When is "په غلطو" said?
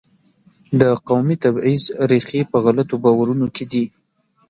2.51-2.95